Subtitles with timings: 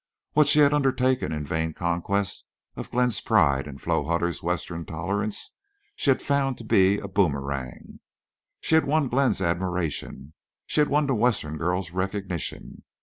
[0.33, 2.43] What she had undertaken in vain conquest
[2.75, 5.53] of Glenn's pride and Flo Hutter's Western tolerance
[5.95, 7.99] she had found to be a boomerang.
[8.61, 10.33] She had won Glenn's admiration;
[10.65, 12.81] she had won the Western girl's recognition.